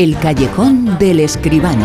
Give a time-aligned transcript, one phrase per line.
[0.00, 1.84] El callejón del escribano.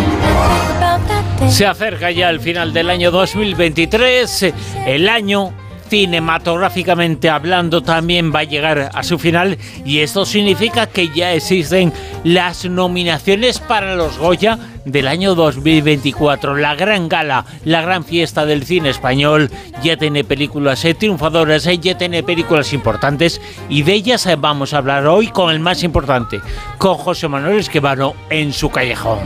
[1.50, 4.54] Se acerca ya el final del año 2023,
[4.88, 5.52] el año
[5.88, 11.94] cinematográficamente hablando también va a llegar a su final y esto significa que ya existen
[12.24, 16.56] las nominaciones para los Goya del año 2024.
[16.56, 19.50] La gran gala, la gran fiesta del cine español
[19.84, 24.74] ya tiene películas eh, triunfadoras, eh, ya tiene películas importantes y de ellas eh, vamos
[24.74, 26.42] a hablar hoy con el más importante,
[26.78, 29.20] con José Manuel Esquivano en su callejón.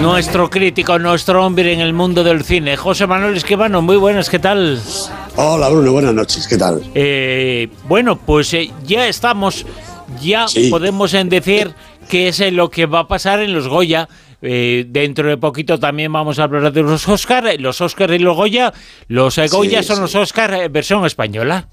[0.00, 4.38] Nuestro crítico, nuestro hombre en el mundo del cine, José Manuel Esquivano, muy buenas, ¿qué
[4.38, 4.80] tal?
[5.36, 6.82] Hola Bruno, buenas noches, ¿qué tal?
[6.94, 9.66] Eh, bueno, pues eh, ya estamos,
[10.20, 11.74] ya podemos decir
[12.08, 14.08] qué es eh, lo que va a pasar en los Goya.
[14.40, 18.72] dentro de poquito también vamos a hablar de los Oscars, los Oscars y los Goya.
[19.08, 21.68] Los Goya son los Oscars versión española.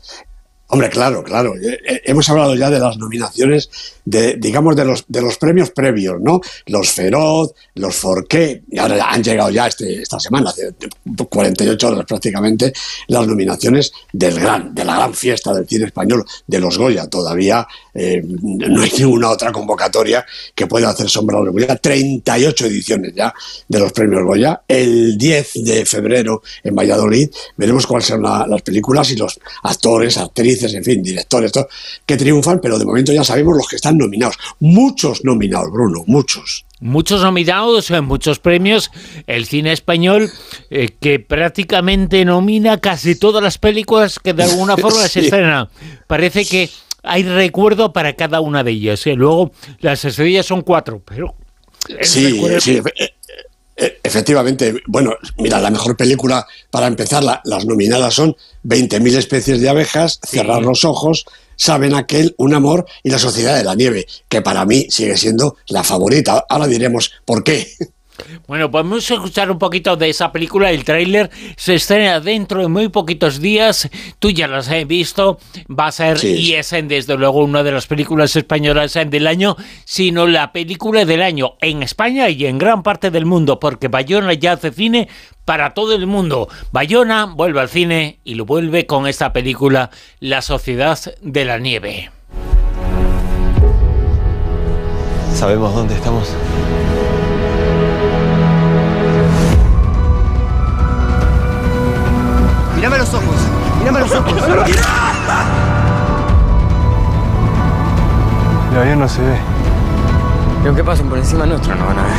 [0.70, 1.56] Hombre, claro, claro.
[1.56, 3.70] Eh, eh, hemos hablado ya de las nominaciones,
[4.04, 6.42] de, digamos, de los, de los premios previos, ¿no?
[6.66, 10.74] Los Feroz, los Forqué, y ahora han llegado ya este, esta semana, hace
[11.30, 12.74] 48 horas prácticamente,
[13.08, 17.08] las nominaciones del gran, de la gran fiesta del cine español, de los Goya.
[17.08, 17.66] Todavía
[18.00, 21.76] eh, no hay ninguna otra convocatoria que pueda hacer sombra a los Goya.
[21.76, 23.34] 38 ediciones ya
[23.68, 24.62] de los premios Goya.
[24.68, 30.76] El 10 de febrero en Valladolid veremos cuáles son las películas y los actores, actrices,
[30.76, 31.52] en fin, directores,
[32.06, 34.38] que triunfan, pero de momento ya sabemos los que están nominados.
[34.60, 36.66] Muchos nominados, Bruno, muchos.
[36.80, 38.92] Muchos nominados, en muchos premios.
[39.26, 40.30] El cine español
[40.70, 45.70] eh, que prácticamente nomina casi todas las películas que de alguna forma se estrenan.
[46.06, 46.70] Parece que
[47.08, 49.06] hay recuerdo para cada una de ellas.
[49.08, 49.14] ¿eh?
[49.14, 51.36] Luego las estrellas son cuatro, pero...
[52.02, 52.82] Sí, sí,
[53.78, 58.36] e, efectivamente, bueno, mira, la mejor película para empezar, las nominadas son
[58.66, 63.64] 20.000 especies de abejas, Cerrar los ojos, Saben aquel, Un amor y La sociedad de
[63.64, 66.46] la nieve, que para mí sigue siendo la favorita.
[66.50, 67.68] Ahora diremos por qué.
[68.48, 70.72] Bueno, podemos escuchar un poquito de esa película.
[70.72, 73.90] El tráiler se estrena dentro de muy poquitos días.
[74.20, 75.40] Tú ya las has visto.
[75.68, 79.56] Va a ser, y es desde luego una de las películas españolas del año,
[79.86, 84.34] sino la película del año en España y en gran parte del mundo, porque Bayona
[84.34, 85.08] ya hace cine
[85.46, 86.50] para todo el mundo.
[86.72, 89.90] Bayona vuelve al cine y lo vuelve con esta película,
[90.20, 92.12] La Sociedad de la Nieve.
[95.34, 96.34] ¿Sabemos dónde estamos?
[109.08, 109.38] No se ve.
[110.62, 112.14] Pero que pasen por encima nuestro no van a ver.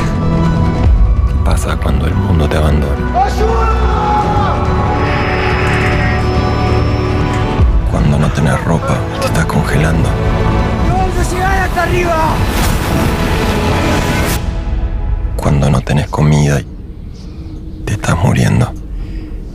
[1.29, 2.95] ¿Qué pasa cuando el mundo te abandona?
[7.91, 10.09] Cuando no tenés ropa, te estás congelando.
[10.89, 12.17] ¡No vamos a llegar hasta arriba!
[15.37, 16.63] Cuando no tenés comida,
[17.85, 18.73] te estás muriendo.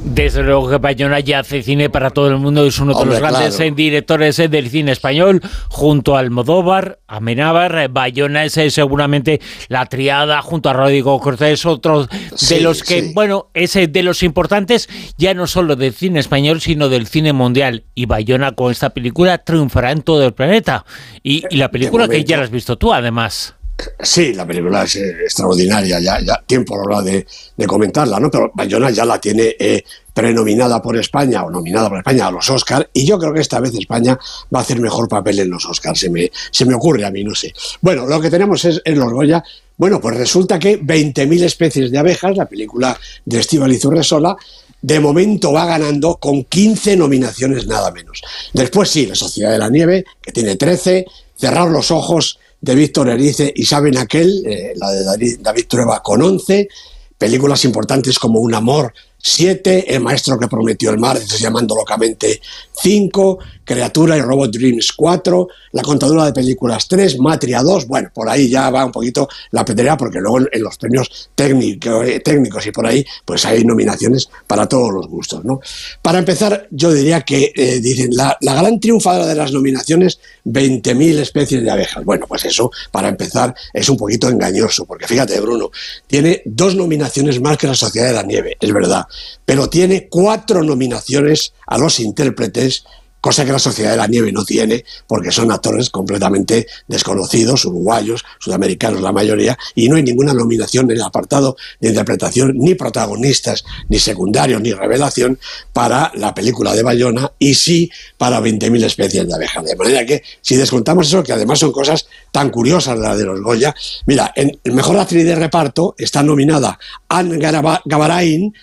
[0.06, 3.20] Desde luego que Bayona ya hace cine para todo el mundo, es uno de los
[3.20, 7.78] grandes eh, directores eh, del cine español, junto a Almodóvar, a Menábar.
[7.78, 13.50] Eh, Bayona es seguramente la triada, junto a Rodrigo Cortés, otro de los que, bueno,
[13.54, 17.86] es de los importantes, ya no solo del cine español, sino del cine mundial.
[17.96, 20.86] Y Bayona con esta película triunfará en todo el planeta.
[21.24, 23.56] Y, la película que ya la has visto tú, además.
[24.00, 27.26] Sí, la película es eh, extraordinaria, ya, ya tiempo hablar de,
[27.58, 28.30] de, comentarla, ¿no?
[28.30, 32.50] Pero Bayona ya la tiene eh, prenominada por España o nominada por España a los
[32.50, 34.18] Oscars y yo creo que esta vez España
[34.54, 37.24] va a hacer mejor papel en los Oscars, se me, se me ocurre a mí,
[37.24, 37.52] no sé.
[37.82, 39.44] Bueno, lo que tenemos es en los Goya,
[39.76, 44.38] bueno, pues resulta que 20.000 especies de abejas, la película de Estíbal Zurresola,
[44.82, 48.22] de momento va ganando con 15 nominaciones nada menos.
[48.54, 51.06] Después sí, La Sociedad de la Nieve, que tiene 13,
[51.36, 56.22] Cerrar los Ojos, de Víctor Erice y Saben Aquel, eh, la de David, Trueba con
[56.22, 56.70] 11,
[57.18, 58.94] películas importantes como Un Amor
[59.26, 62.42] 7, El Maestro que Prometió el Mar, llamando locamente
[62.82, 68.30] 5, Criatura y Robot Dreams 4, La Contadora de Películas 3, Matria 2, bueno, por
[68.30, 72.66] ahí ya va un poquito la pedrea porque luego en, los premios técnicos, eh, técnicos
[72.68, 75.62] y por ahí pues hay nominaciones para todos los gustos, ¿no?
[76.02, 81.20] Para empezar, yo diría que eh, dicen, la, la, gran triunfadora de las nominaciones, 20.000
[81.20, 82.04] especies de abejas.
[82.04, 85.72] Bueno, pues eso, para empezar, es un poquito engañoso, porque fíjate, Bruno,
[86.08, 89.06] tiene dos nominaciones más que la Sociedad de la Nieve, es verdad,
[89.46, 92.84] pero tiene cuatro nominaciones a los intérpretes
[93.24, 98.26] cosa que la Sociedad de la Nieve no tiene, porque son actores completamente desconocidos, uruguayos,
[98.38, 103.64] sudamericanos la mayoría, y no hay ninguna nominación en el apartado de interpretación, ni protagonistas,
[103.88, 105.40] ni secundarios, ni revelación
[105.72, 109.64] para la película de Bayona, y sí para 20.000 especies de abejas.
[109.64, 113.42] De manera que, si descontamos eso, que además son cosas tan curiosas las de los
[113.42, 113.74] Goya,
[114.06, 116.78] mira, en el mejor actriz de reparto está nominada
[117.08, 118.54] Anne Gavarain,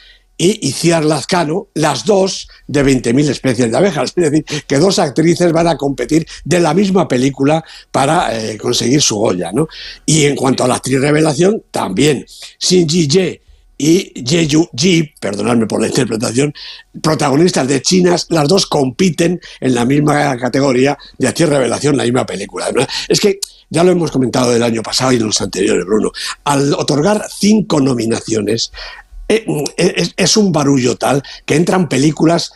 [0.40, 4.14] y Iciar Lazcano, las dos de 20.000 especies de abejas.
[4.16, 9.02] Es decir, que dos actrices van a competir de la misma película para eh, conseguir
[9.02, 9.52] su Goya.
[9.52, 9.68] ¿no?
[10.06, 12.24] Y en cuanto a la actriz revelación, también
[12.58, 13.38] Xin Ji
[13.76, 16.54] y Jeju Ji, perdonadme por la interpretación,
[17.02, 22.24] protagonistas de chinas, las dos compiten en la misma categoría de actriz revelación, la misma
[22.24, 22.70] película.
[23.08, 26.12] Es que ya lo hemos comentado el año pasado y en los anteriores, Bruno.
[26.44, 28.72] Al otorgar cinco nominaciones,
[29.32, 32.52] eh, es, un barullo tal que entran películas,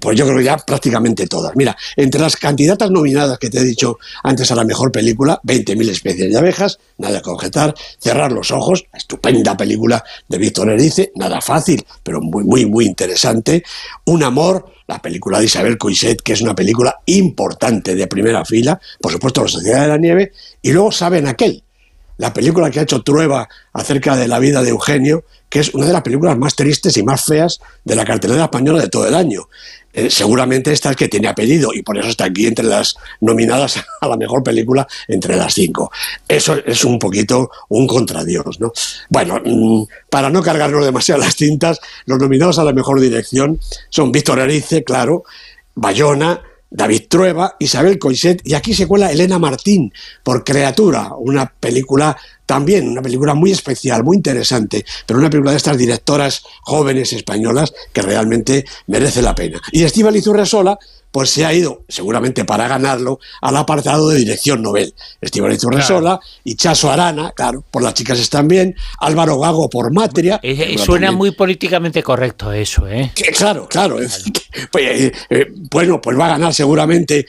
[0.00, 1.54] pues yo creo ya prácticamente todas.
[1.56, 5.90] Mira, entre las candidatas nominadas que te he dicho antes a la mejor película, 20.000
[5.90, 11.42] especies de abejas, nada que objetar, Cerrar los ojos, estupenda película de Víctor Erice, nada
[11.42, 13.62] fácil, pero muy, muy, muy interesante.
[14.06, 18.80] Un amor, la película de Isabel Coixet, que es una película importante de primera fila,
[19.02, 20.32] por supuesto La Sociedad de la Nieve,
[20.62, 21.62] y luego Saben aquel,
[22.18, 25.86] la película que ha hecho Trueba acerca de la vida de Eugenio, que es una
[25.86, 29.14] de las películas más tristes y más feas de la cartelera española de todo el
[29.14, 29.48] año.
[29.92, 33.82] Eh, seguramente esta es que tiene apellido y por eso está aquí entre las nominadas
[34.00, 35.90] a la mejor película entre las cinco.
[36.28, 38.72] Eso es un poquito un contradios, ¿no?
[39.08, 43.58] Bueno, mm, para no cargarnos demasiado las cintas, los nominados a la mejor dirección
[43.88, 45.24] son Víctor Erice, claro,
[45.74, 49.92] Bayona, David Trueba, Isabel Coixet y aquí se cuela Elena Martín
[50.22, 55.56] por Creatura, una película también, una película muy especial, muy interesante, pero una película de
[55.56, 59.60] estas directoras jóvenes españolas que realmente merece la pena.
[59.72, 60.78] Y Estíbal Izurresola
[61.16, 64.92] pues se ha ido, seguramente para ganarlo, al apartado de dirección Nobel.
[65.18, 70.38] Estíbal Torresola y Chaso Arana, claro, por las chicas están bien, Álvaro Gago por Matria.
[70.42, 73.12] Eh, eh, suena muy políticamente correcto eso, ¿eh?
[73.34, 73.96] claro, claro.
[74.70, 77.24] Pues, eh, bueno, pues va a ganar seguramente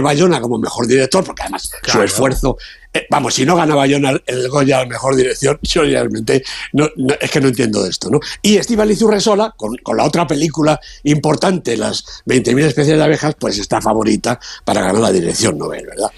[0.00, 2.56] Bayona como mejor director, porque además su esfuerzo
[2.94, 6.42] eh, vamos, si no gana Bayona el Goya a mejor dirección, yo realmente
[6.72, 6.88] no,
[7.20, 8.20] es que no entiendo esto, ¿no?
[8.42, 13.58] Y Estíbal Izurresola, con, con la otra película importante, Las 20.000 especies de abejas, pues
[13.58, 16.10] está favorita para ganar la dirección Nobel, ¿verdad?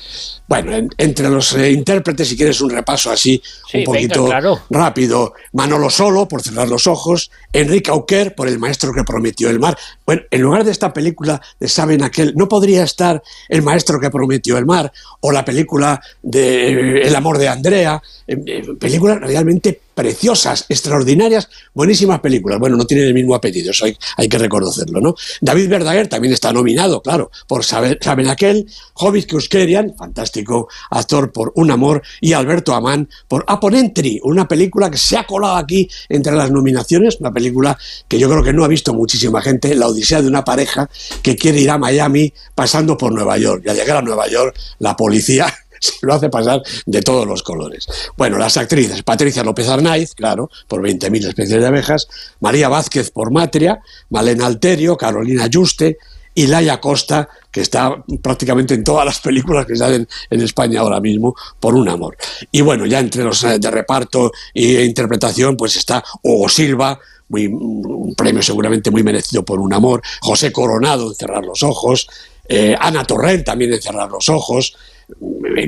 [0.47, 3.43] Bueno, entre los eh, intérpretes, si quieres un repaso así,
[3.73, 4.29] un poquito
[4.69, 9.59] rápido, Manolo Solo, por cerrar los ojos, Enrique Auquer, por El maestro que prometió el
[9.59, 9.79] mar.
[10.05, 14.11] Bueno, en lugar de esta película de Saben aquel, ¿no podría estar El maestro que
[14.11, 14.93] prometió el mar?
[15.21, 18.37] O la película de eh, El amor de Andrea, eh,
[18.79, 22.59] películas realmente preciosas, extraordinarias, buenísimas películas.
[22.59, 25.15] Bueno, no tienen el mismo apellido, eso hay, que reconocerlo, ¿no?
[25.41, 27.99] David Verdaguer también está nominado, claro, por Saben,
[28.29, 34.91] aquel, Hobbit Kuskerian, fantástico actor por Un amor, y Alberto Amán por Aponentry, una película
[34.91, 38.65] que se ha colado aquí entre las nominaciones, una película que yo creo que no
[38.65, 40.89] ha visto muchísima gente, la odisea de una pareja
[41.23, 43.63] que quiere ir a Miami pasando por Nueva York.
[43.65, 45.53] Y al llegar a Nueva York, la policía
[46.03, 47.87] lo hace pasar de todos los colores.
[48.17, 52.09] Bueno, las actrices, Patricia López Arnaiz, claro, por 20.000 especies de abejas,
[52.41, 55.99] María Vázquez por Matria, Malena Alterio, Carolina Juste,
[56.35, 61.01] y Laia Costa, que está prácticamente en todas las películas que salen en España ahora
[61.01, 62.17] mismo, por un amor.
[62.51, 66.99] Y bueno, ya entre los eh, de reparto e interpretación, pues está Hugo Silva,
[67.29, 72.09] un premio seguramente muy merecido por un amor, José Coronado en Cerrar los Ojos,
[72.49, 74.77] eh, Ana Torrent también en Cerrar los Ojos,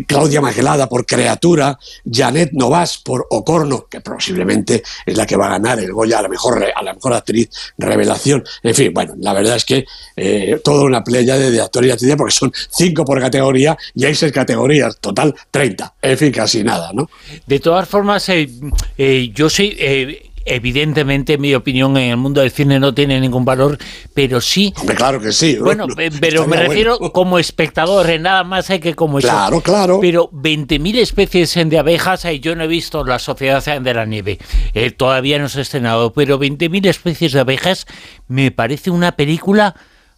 [0.06, 1.78] Claudia Magelada por Creatura,
[2.10, 6.22] Janet Novas por Ocorno, que posiblemente es la que va a ganar el Goya a
[6.22, 8.44] la mejor, a la mejor actriz revelación.
[8.62, 9.84] En fin, bueno, la verdad es que
[10.16, 14.14] eh, toda una playa de, actores y actrices, porque son cinco por categoría y hay
[14.14, 15.94] seis categorías, total 30.
[16.02, 17.08] En fin, casi nada, ¿no?
[17.46, 23.20] De todas formas, yo soy evidentemente mi opinión en el mundo del cine no tiene
[23.20, 23.76] ningún valor,
[24.14, 24.72] pero sí...
[24.96, 25.58] claro que sí.
[25.58, 25.86] Bueno,
[26.20, 29.18] pero me refiero como espectador, nada más hay que como...
[29.18, 29.98] Claro, claro.
[30.00, 34.38] Pero 20.000 especies de abejas, yo no he visto La Sociedad de la Nieve,
[34.72, 37.86] eh, todavía no se ha estrenado, pero 20.000 especies de abejas
[38.28, 39.74] me parece una película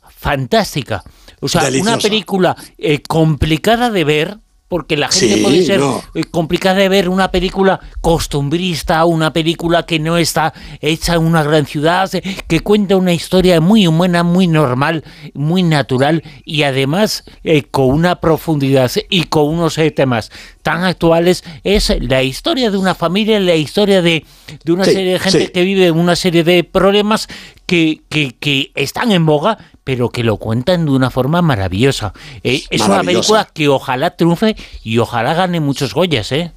[0.09, 1.03] fantástica.
[1.41, 5.81] O sea, una película eh, complicada de ver, porque la gente puede ser
[6.15, 11.43] eh, complicada de ver una película costumbrista, una película que no está hecha en una
[11.43, 17.25] gran ciudad, eh, que cuenta una historia muy humana, muy normal, muy natural y además
[17.45, 20.31] eh, con una profundidad y con unos temas
[20.63, 21.45] tan actuales.
[21.65, 24.25] Es la historia de una familia, la historia de,
[24.67, 27.29] una serie de gente que vive una serie de problemas
[27.69, 32.15] que, que, que están en boga, pero que lo cuentan de una forma maravillosa.
[32.43, 36.51] Eh, es una película que ojalá triunfe y ojalá gane muchos Goyas, ¿eh?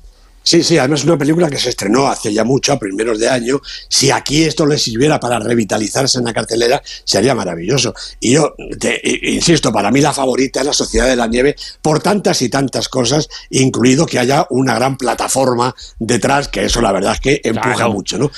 [0.44, 3.30] Sí, sí, además es una película que se estrenó hace ya mucho, a primeros de
[3.30, 3.60] año.
[3.90, 7.94] Si aquí esto le sirviera para revitalizarse en la cartelera, sería maravilloso.
[8.20, 12.02] Y yo, te, insisto, para mí la favorita es La Sociedad de la Nieve, por
[12.02, 17.14] tantas y tantas cosas, incluido que haya una gran plataforma detrás, que eso la verdad
[17.14, 18.32] es que empuja mucho, ¿no?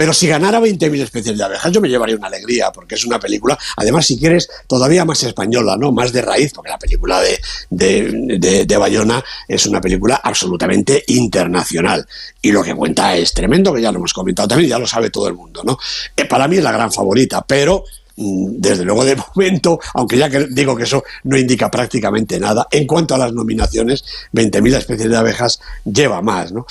[0.00, 3.20] Pero si ganara 20.000 especies de abejas, yo me llevaría una alegría, porque es una
[3.20, 5.92] película, además, si quieres, todavía más española, ¿no?
[5.92, 7.38] Más de raíz, porque la película de,
[7.68, 12.08] de, de, Bayona es una película absolutamente internacional.
[12.40, 15.10] Y lo que cuenta es tremendo, que ya lo hemos comentado también, ya lo sabe
[15.10, 15.76] todo el mundo, ¿no?
[16.16, 17.84] Eh, para mí es la gran favorita, pero
[18.20, 22.86] desde luego de momento, aunque ya que digo que eso no indica prácticamente nada, en
[22.86, 26.52] cuanto a las nominaciones, 20.000 especies de abejas lleva más.
[26.52, 26.66] ¿no?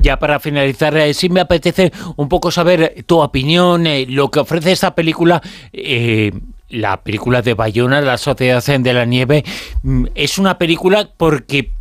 [0.00, 4.40] Ya para finalizar, eh, sí me apetece un poco saber tu opinión, eh, lo que
[4.40, 5.40] ofrece esta película.
[5.72, 6.32] Eh,
[6.70, 9.44] la película de Bayona, La Sociedad de la Nieve,
[9.82, 11.72] mm, es una película porque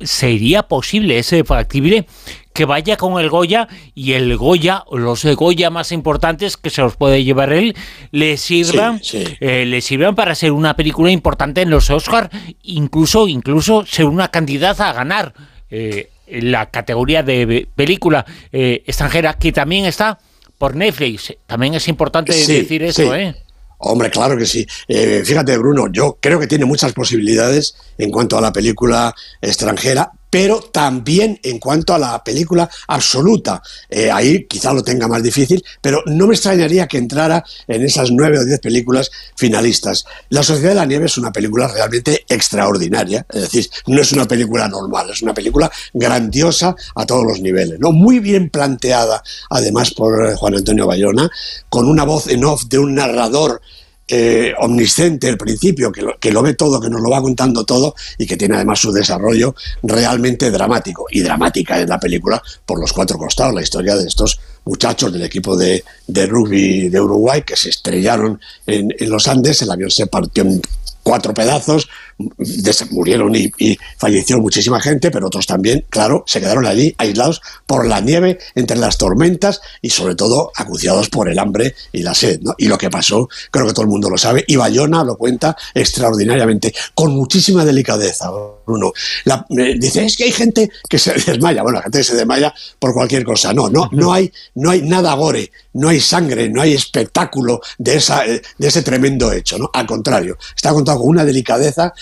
[0.00, 2.06] sería posible, es factible
[2.54, 6.94] que vaya con el Goya y el Goya, los Goya más importantes que se los
[6.94, 7.74] puede llevar él,
[8.12, 12.30] le sirvan, eh, le sirvan para ser una película importante en los Oscars,
[12.62, 15.34] incluso, incluso ser una candidata a ganar
[15.68, 20.20] eh, la categoría de película eh, extranjera, que también está
[20.56, 21.34] por Netflix.
[21.48, 23.34] También es importante decir eso, ¿eh?
[23.78, 24.64] Hombre, claro que sí.
[24.86, 30.58] fíjate, Bruno, yo creo que tiene muchas posibilidades en cuanto a la película extranjera, pero
[30.60, 33.62] también en cuanto a la película absoluta.
[33.88, 38.10] Eh, ahí quizá lo tenga más difícil, pero no me extrañaría que entrara en esas
[38.10, 40.04] nueve o diez películas finalistas.
[40.30, 44.26] La Sociedad de la Nieve es una película realmente extraordinaria, es decir, no es una
[44.26, 47.92] película normal, es una película grandiosa a todos los niveles, ¿no?
[47.92, 51.30] muy bien planteada además por eh, Juan Antonio Bayona,
[51.68, 53.62] con una voz en off de un narrador
[54.06, 57.64] eh, omnisciente el principio, que lo, que lo, ve todo, que nos lo va contando
[57.64, 61.06] todo y que tiene además su desarrollo realmente dramático.
[61.10, 65.22] Y dramática en la película por los cuatro costados, la historia de estos muchachos del
[65.22, 69.90] equipo de, de rugby de Uruguay que se estrellaron en, en los Andes, el avión
[69.90, 70.60] se partió en
[71.04, 71.88] cuatro pedazos,
[72.90, 78.00] murieron y, falleció muchísima gente, pero otros también, claro, se quedaron allí aislados por la
[78.00, 82.40] nieve, entre las tormentas y sobre todo acuciados por el hambre y la sed.
[82.58, 85.56] Y lo que pasó, creo que todo el mundo lo sabe, y Bayona lo cuenta
[85.74, 88.30] extraordinariamente, con muchísima delicadeza,
[88.66, 88.92] Bruno.
[89.78, 92.94] dice, es que hay gente que se desmaya, bueno, la gente que se desmaya por
[92.94, 93.52] cualquier cosa.
[93.52, 97.96] No, no, no hay, no hay nada gore, no hay sangre, no hay espectáculo de,
[97.96, 99.70] esa, de ese tremendo hecho, ¿no?
[99.72, 101.92] Al contrario, está contado con una delicadeza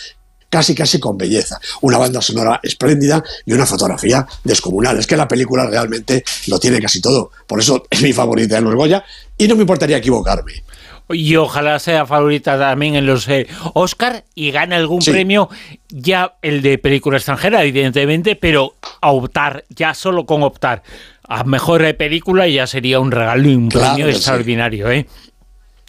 [0.53, 1.59] casi casi con belleza.
[1.81, 4.99] Una banda sonora espléndida y una fotografía descomunal.
[4.99, 7.31] Es que la película realmente lo tiene casi todo.
[7.47, 9.03] Por eso es mi favorita en los Goya
[9.39, 10.63] y no me importaría equivocarme.
[11.09, 15.49] Y ojalá sea favorita también en los eh, Oscar y gane algún premio,
[15.89, 20.83] ya el de película extranjera, evidentemente, pero a optar, ya solo con optar
[21.29, 25.07] a mejor película ya sería un regalo y un premio extraordinario, ¿eh?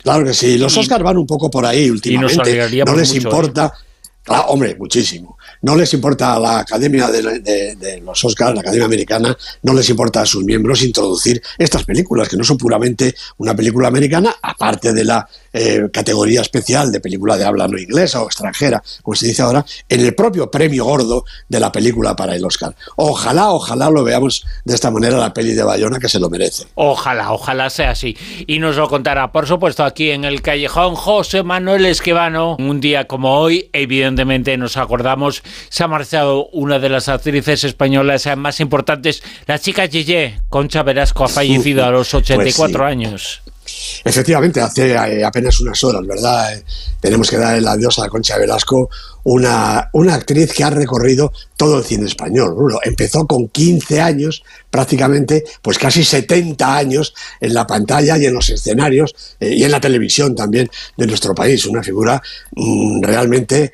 [0.04, 0.58] Claro que sí.
[0.58, 2.84] Los Oscars van un poco por ahí últimamente.
[2.86, 3.18] no les ¿eh?
[3.18, 3.74] importa.
[4.48, 5.38] hombre, muchísimo.
[5.62, 10.22] No les importa a la Academia de, los Oscars, la Academia Americana, no les importa
[10.22, 15.06] a sus miembros introducir estas películas, que no son puramente una película americana, aparte de
[15.06, 19.42] la eh, categoría especial de película de habla no inglesa o extranjera, como se dice
[19.42, 22.76] ahora, en el propio premio gordo de la película para el Oscar.
[22.96, 26.66] Ojalá, ojalá lo veamos de esta manera la peli de Bayona, que se lo merece.
[26.76, 28.18] Ojalá, ojalá sea así.
[28.48, 32.58] Y nos lo contará, por supuesto, aquí en el callejón José Manuel Esquivano.
[32.60, 38.28] Un día como hoy, evidentemente nos acordamos se ha marchado una de las actrices españolas
[38.38, 43.42] más importantes, la chica Gigi, Concha Velasco, ha fallecido a los 84 pues años.
[44.04, 46.54] Efectivamente, hace eh, apenas unas horas, ¿verdad?
[46.54, 46.64] Eh,
[47.00, 48.90] tenemos que dar el adiós a Concha Velasco,
[49.24, 52.56] una, una actriz que ha recorrido todo el cine español.
[52.84, 58.50] Empezó con 15 años, prácticamente, pues casi 70 años en la pantalla y en los
[58.50, 61.66] escenarios eh, y en la televisión también de nuestro país.
[61.66, 62.22] Una figura
[62.56, 63.72] mm, realmente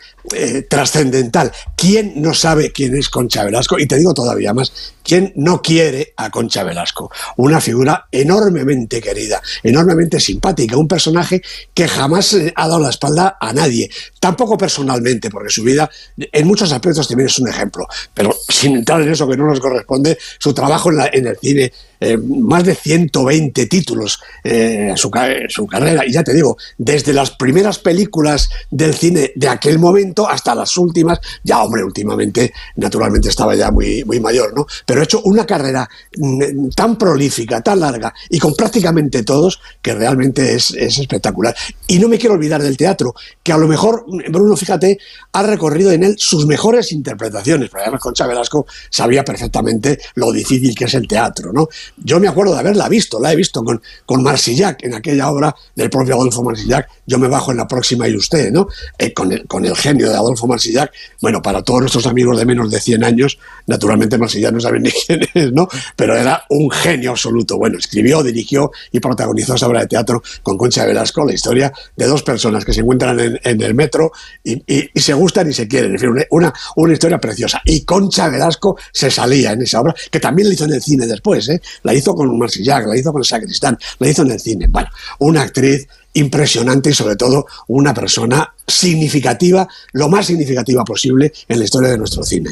[0.70, 1.52] trascendental.
[1.80, 3.80] ¿Quién no sabe quién es Concha Velasco?
[3.80, 7.10] Y te digo todavía más, ¿quién no quiere a Concha Velasco?
[7.38, 11.42] Una figura enormemente querida, enormemente simpática, un personaje
[11.74, 16.72] que jamás ha dado la espalda a nadie, tampoco personalmente, porque su vida en muchos
[16.72, 20.54] aspectos también es un ejemplo, pero sin entrar en eso que no nos corresponde, su
[20.54, 25.12] trabajo en, el cine eh, más de 120 títulos en su,
[25.50, 26.06] su carrera.
[26.06, 30.78] Y ya te digo, desde las primeras películas del cine de aquel momento hasta las
[30.78, 34.66] últimas, ya hombre, últimamente, naturalmente estaba ya muy, muy mayor, ¿no?
[34.86, 39.94] Pero ha hecho una carrera mm, tan prolífica, tan larga y con prácticamente todos que
[39.94, 41.56] realmente es, es espectacular.
[41.88, 45.00] Y no me quiero olvidar del teatro, que a lo mejor, Bruno, fíjate,
[45.34, 50.76] ha recorrido en él sus mejores interpretaciones, porque además Concha Velasco sabía perfectamente lo difícil
[50.76, 51.68] que es el teatro, ¿no?
[51.98, 55.56] Yo me acuerdo de haberla visto, la he visto con, con Marsillac, en aquella obra
[55.76, 58.68] del propio Adolfo Marsillac, Yo me bajo en la próxima y usted, ¿no?
[58.98, 62.46] Eh, con, el, con el genio de Adolfo Marsillac, bueno, para todos nuestros amigos de
[62.46, 65.68] menos de 100 años, naturalmente Marsillac no saben ni quién es, ¿no?
[65.96, 67.58] Pero era un genio absoluto.
[67.58, 72.08] Bueno, escribió, dirigió y protagonizó esa obra de teatro con Concha Velasco, la historia de
[72.08, 73.99] dos personas que se encuentran en, en el metro
[74.44, 74.62] y,
[75.00, 75.92] se gustan y se quieren.
[75.92, 77.62] En fin, una, una historia preciosa.
[77.66, 81.08] Y Concha Velasco se salía en esa obra, que también la hizo en el cine
[81.08, 81.62] después, ¿eh?
[81.84, 84.68] La hizo con Marsillac, la hizo con el Sacristán, la hizo en el cine.
[84.68, 84.90] Bueno,
[85.20, 91.66] una actriz impresionante y sobre todo una persona significativa, lo más significativa posible en la
[91.66, 92.52] historia de nuestro cine.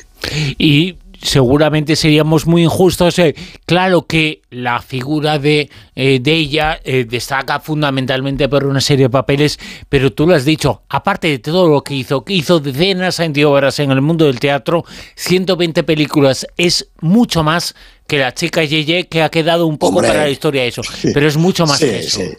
[0.58, 0.96] Y
[1.28, 3.20] seguramente seríamos muy injustos.
[3.20, 9.06] Eh, claro que la figura de, eh, de ella eh, destaca fundamentalmente por una serie
[9.06, 12.60] de papeles, pero tú lo has dicho, aparte de todo lo que hizo, que hizo
[12.60, 17.76] decenas de obras en el mundo del teatro, 120 películas, es mucho más
[18.08, 21.10] que la chica Yeye, que ha quedado un poco Hombre, para la historia eso, sí,
[21.14, 22.20] pero es mucho más sí, que eso.
[22.22, 22.30] Sí.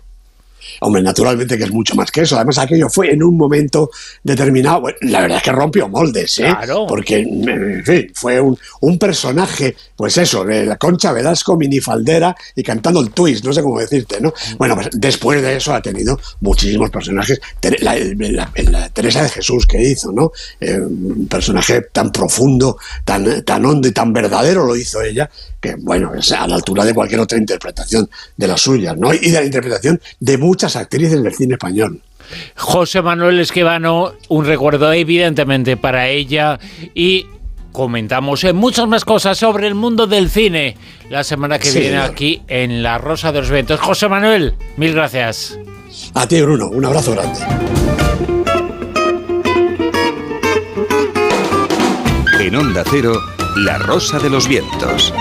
[0.80, 2.36] Hombre, naturalmente que es mucho más que eso.
[2.36, 3.90] Además, aquello fue en un momento
[4.22, 4.82] determinado.
[4.82, 6.44] Bueno, la verdad es que rompió moldes, ¿eh?
[6.44, 6.86] Claro.
[6.86, 12.62] Porque, en fin, fue un, un, personaje, pues eso, de la Concha Velasco, minifaldera y
[12.62, 14.32] cantando el twist, no sé cómo decirte, ¿no?
[14.58, 17.40] Bueno, pues después de eso ha tenido muchísimos personajes.
[17.80, 20.32] La, la, la Teresa de Jesús que hizo, ¿no?
[20.60, 25.30] Eh, un personaje tan profundo, tan, tan hondo y tan verdadero lo hizo ella,
[25.60, 29.12] que, bueno, es a la altura de cualquier otra interpretación de las suyas, ¿no?
[29.12, 32.00] Y de la interpretación de muchas actrices del cine español.
[32.56, 36.58] José Manuel Esquivano, un recuerdo evidentemente para ella
[36.94, 37.26] y
[37.72, 40.76] comentamos muchas más cosas sobre el mundo del cine
[41.10, 42.10] la semana que sí, viene señor.
[42.10, 43.80] aquí en La Rosa de los Vientos.
[43.80, 45.58] José Manuel, mil gracias.
[46.14, 47.40] A ti, Bruno, un abrazo grande.
[52.40, 53.20] En Onda Cero,
[53.56, 55.12] La Rosa de los Vientos.